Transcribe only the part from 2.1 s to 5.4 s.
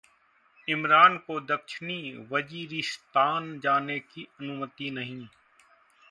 वजीरिस्तान जाने की अनुमति नहीं